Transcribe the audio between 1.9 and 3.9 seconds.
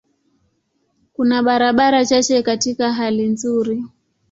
chache katika hali nzuri.